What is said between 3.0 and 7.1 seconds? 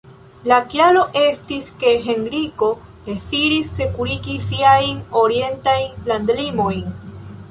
deziris sekurigi siajn orientajn landlimojn.